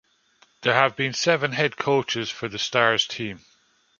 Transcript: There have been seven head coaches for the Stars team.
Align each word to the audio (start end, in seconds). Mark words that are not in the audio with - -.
There 0.63 0.73
have 0.73 0.95
been 0.95 1.13
seven 1.13 1.51
head 1.51 1.77
coaches 1.77 2.31
for 2.31 2.47
the 2.47 2.57
Stars 2.57 3.05
team. 3.05 3.41